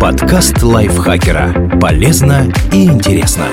[0.00, 1.78] Подкаст лайфхакера.
[1.78, 3.44] Полезно и интересно.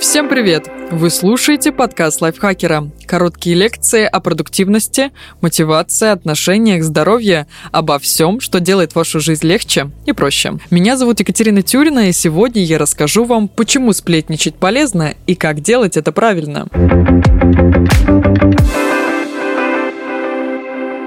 [0.00, 0.70] Всем привет!
[0.90, 2.90] Вы слушаете подкаст лайфхакера.
[3.04, 10.12] Короткие лекции о продуктивности, мотивации, отношениях, здоровье, обо всем, что делает вашу жизнь легче и
[10.12, 10.58] проще.
[10.70, 15.98] Меня зовут Екатерина Тюрина, и сегодня я расскажу вам, почему сплетничать полезно и как делать
[15.98, 16.66] это правильно.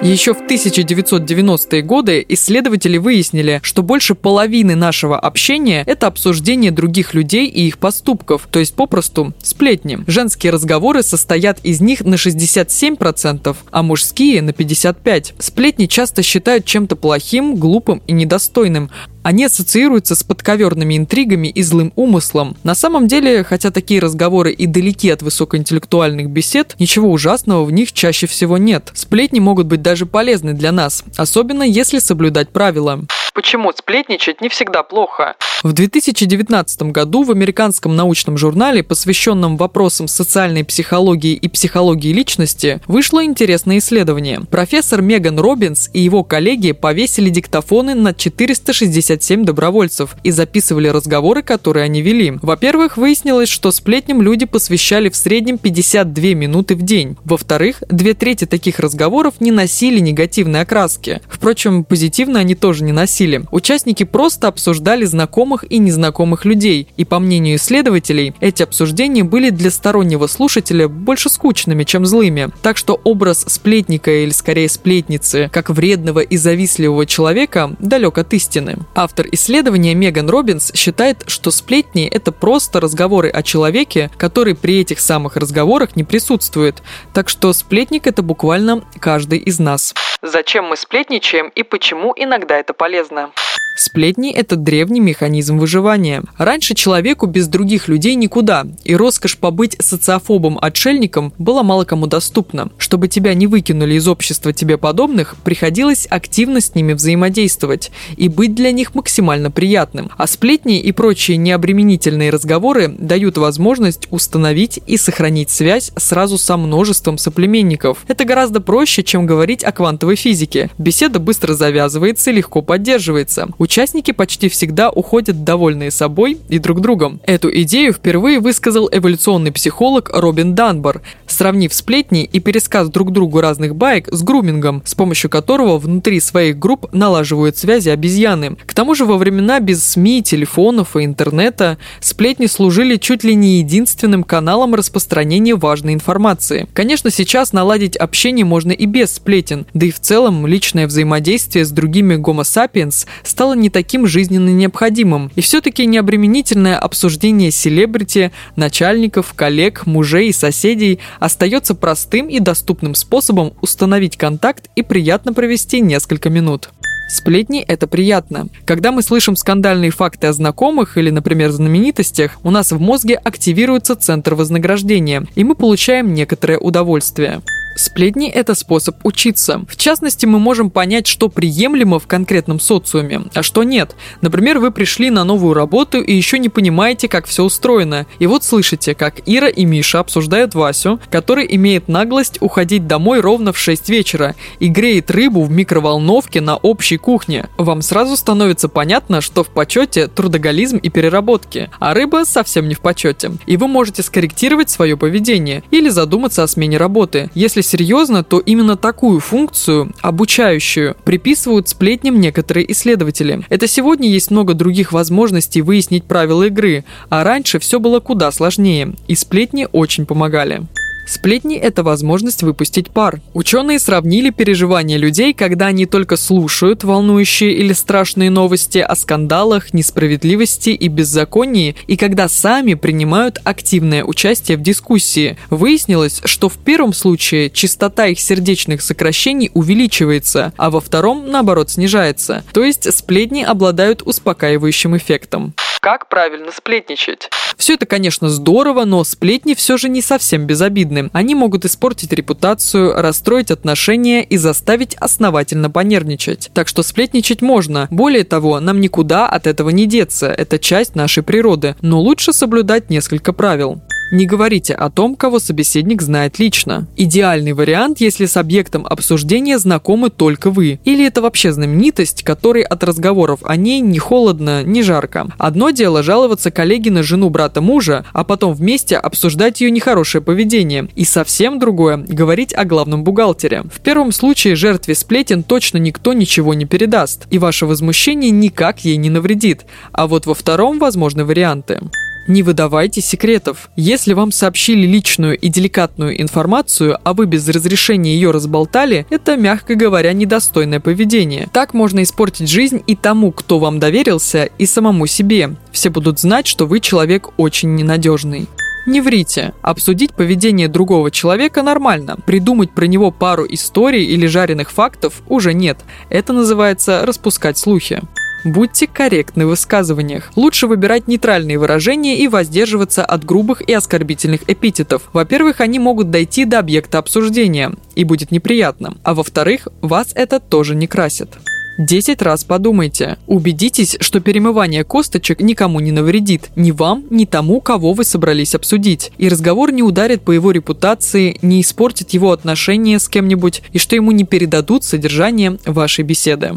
[0.00, 7.46] Еще в 1990-е годы исследователи выяснили, что больше половины нашего общения– это обсуждение других людей
[7.48, 9.98] и их поступков, то есть попросту сплетни.
[10.06, 15.34] Женские разговоры состоят из них на 67%, а мужские– на 55%.
[15.40, 18.90] Сплетни часто считают чем-то плохим, глупым и недостойным,
[19.28, 22.56] они ассоциируются с подковерными интригами и злым умыслом.
[22.62, 27.92] На самом деле, хотя такие разговоры и далеки от высокоинтеллектуальных бесед, ничего ужасного в них
[27.92, 28.90] чаще всего нет.
[28.94, 33.04] Сплетни могут быть даже полезны для нас, особенно если соблюдать правила.
[33.38, 35.36] Почему сплетничать не всегда плохо?
[35.62, 43.24] В 2019 году в американском научном журнале, посвященном вопросам социальной психологии и психологии личности, вышло
[43.24, 44.40] интересное исследование.
[44.50, 51.84] Профессор Меган Робинс и его коллеги повесили диктофоны на 467 добровольцев и записывали разговоры, которые
[51.84, 52.34] они вели.
[52.42, 57.16] Во-первых, выяснилось, что сплетням люди посвящали в среднем 52 минуты в день.
[57.24, 61.20] Во-вторых, две трети таких разговоров не носили негативной окраски.
[61.28, 63.48] Впрочем, позитивно они тоже не носили происходили.
[63.50, 69.70] Участники просто обсуждали знакомых и незнакомых людей, и по мнению исследователей, эти обсуждения были для
[69.70, 72.50] стороннего слушателя больше скучными, чем злыми.
[72.62, 78.78] Так что образ сплетника или скорее сплетницы, как вредного и завистливого человека, далек от истины.
[78.94, 85.00] Автор исследования Меган Робинс считает, что сплетни– это просто разговоры о человеке, который при этих
[85.00, 86.82] самых разговорах не присутствует.
[87.12, 89.94] Так что сплетник– это буквально каждый из нас.
[90.22, 93.30] Зачем мы сплетничаем и почему иногда это полезно?
[93.78, 96.24] Сплетни– это древний механизм выживания.
[96.36, 102.70] Раньше человеку без других людей никуда, и роскошь побыть социофобом-отшельником была мало кому доступна.
[102.76, 108.56] Чтобы тебя не выкинули из общества тебе подобных, приходилось активно с ними взаимодействовать и быть
[108.56, 110.10] для них максимально приятным.
[110.16, 117.16] А сплетни и прочие необременительные разговоры дают возможность установить и сохранить связь сразу со множеством
[117.16, 117.98] соплеменников.
[118.08, 120.70] Это гораздо проще, чем говорить о квантовой физике.
[120.78, 123.48] Беседа быстро завязывается и легко поддерживается.
[123.58, 127.20] Участники почти всегда уходят довольные собой и друг другом.
[127.24, 133.76] Эту идею впервые высказал эволюционный психолог Робин Данбар, сравнив сплетни и пересказ друг другу разных
[133.76, 138.56] баек с грумингом, с помощью которого внутри своих групп налаживают связи обезьяны.
[138.66, 143.58] К тому же во времена без СМИ, телефонов и интернета сплетни служили чуть ли не
[143.58, 146.66] единственным каналом распространения важной информации.
[146.72, 151.70] Конечно, сейчас наладить общение можно и без сплетен, да и в целом личное взаимодействие с
[151.70, 155.30] другими гомо сапиенс стало не таким жизненно необходимым.
[155.34, 163.54] И все-таки необременительное обсуждение селебрити, начальников, коллег, мужей и соседей остается простым и доступным способом
[163.60, 166.70] установить контакт и приятно провести несколько минут.
[167.08, 168.48] Сплетни– это приятно.
[168.66, 173.96] Когда мы слышим скандальные факты о знакомых или, например, знаменитостях, у нас в мозге активируется
[173.96, 177.40] центр вознаграждения, и мы получаем некоторое удовольствие.
[177.78, 179.64] Сплетни– это способ учиться.
[179.68, 183.94] В частности, мы можем понять, что приемлемо в конкретном социуме, а что нет.
[184.20, 188.06] Например, вы пришли на новую работу и еще не понимаете, как все устроено.
[188.18, 193.52] И вот слышите, как Ира и Миша обсуждают Васю, который имеет наглость уходить домой ровно
[193.52, 197.48] в 6 вечера и греет рыбу в микроволновке на общей кухне.
[197.58, 202.80] Вам сразу становится понятно, что в почете трудоголизм и переработки, а рыба совсем не в
[202.80, 203.30] почете.
[203.46, 208.76] И вы можете скорректировать свое поведение или задуматься о смене работы, если серьезно, то именно
[208.76, 213.44] такую функцию, обучающую, приписывают сплетням некоторые исследователи.
[213.48, 218.94] Это сегодня есть много других возможностей выяснить правила игры, а раньше все было куда сложнее,
[219.06, 220.62] и сплетни очень помогали.
[221.08, 223.22] Сплетни– это возможность выпустить пар.
[223.32, 230.70] Ученые сравнили переживания людей, когда они только слушают волнующие или страшные новости о скандалах, несправедливости
[230.70, 235.38] и беззаконии, и когда сами принимают активное участие в дискуссии.
[235.48, 242.44] Выяснилось, что в первом случае частота их сердечных сокращений увеличивается, а во втором, наоборот, снижается.
[242.52, 245.54] То есть сплетни обладают успокаивающим эффектом.
[245.90, 247.30] Как правильно сплетничать?
[247.56, 251.08] Все это, конечно, здорово, но сплетни все же не совсем безобидны.
[251.14, 256.50] Они могут испортить репутацию, расстроить отношения и заставить основательно понервничать.
[256.52, 257.88] Так что сплетничать можно.
[257.90, 260.26] Более того, нам никуда от этого не деться.
[260.26, 261.74] Это часть нашей природы.
[261.80, 263.80] Но лучше соблюдать несколько правил.
[264.10, 266.86] Не говорите о том, кого собеседник знает лично.
[266.96, 270.80] Идеальный вариант, если с объектом обсуждения знакомы только вы.
[270.84, 275.28] Или это вообще знаменитость, которой от разговоров о ней не холодно, не жарко.
[275.36, 280.88] Одно дело жаловаться коллеге на жену брата мужа, а потом вместе обсуждать ее нехорошее поведение.
[280.96, 283.64] И совсем другое– говорить о главном бухгалтере.
[283.70, 288.96] В первом случае жертве сплетен точно никто ничего не передаст, и ваше возмущение никак ей
[288.96, 289.66] не навредит.
[289.92, 291.80] А вот во втором возможны варианты.
[292.28, 293.70] Не выдавайте секретов.
[293.74, 299.74] Если вам сообщили личную и деликатную информацию, а вы без разрешения ее разболтали, это, мягко
[299.74, 301.48] говоря, недостойное поведение.
[301.54, 305.56] Так можно испортить жизнь и тому, кто вам доверился, и самому себе.
[305.72, 308.46] Все будут знать, что вы человек очень ненадежный.
[308.86, 309.54] Не врите.
[309.62, 312.18] Обсудить поведение другого человека нормально.
[312.26, 315.78] Придумать про него пару историй или жареных фактов уже нет.
[316.10, 318.02] Это называется распускать слухи.
[318.44, 320.30] Будьте корректны в высказываниях.
[320.36, 325.10] Лучше выбирать нейтральные выражения и воздерживаться от грубых и оскорбительных эпитетов.
[325.12, 328.96] Во-первых, они могут дойти до объекта обсуждения, и будет неприятно.
[329.02, 331.38] А во-вторых, вас это тоже не красит.
[331.78, 333.18] 10 раз подумайте.
[333.28, 336.50] Убедитесь, что перемывание косточек никому не навредит.
[336.56, 339.12] Ни вам, ни тому, кого вы собрались обсудить.
[339.16, 343.94] И разговор не ударит по его репутации, не испортит его отношения с кем-нибудь, и что
[343.94, 346.54] ему не передадут содержание вашей беседы.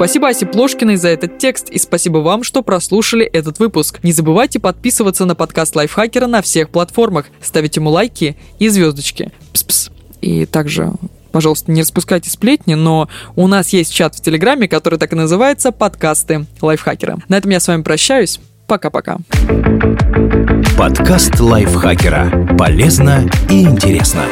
[0.00, 3.98] Спасибо Асе Плошкиной за этот текст и спасибо вам, что прослушали этот выпуск.
[4.02, 9.30] Не забывайте подписываться на подкаст Лайфхакера на всех платформах, ставить ему лайки и звездочки.
[9.52, 9.90] Пс-пс.
[10.22, 10.92] И также
[11.32, 15.70] пожалуйста, не распускайте сплетни, но у нас есть чат в Телеграме, который так и называется
[15.70, 17.18] «Подкасты лайфхакера».
[17.28, 18.40] На этом я с вами прощаюсь.
[18.66, 19.18] Пока-пока.
[20.78, 22.56] Подкаст лайфхакера.
[22.56, 24.24] Полезно и интересно.